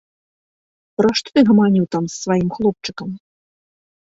[1.01, 3.09] Пра што ты гаманіў там з сваім хлопчыкам?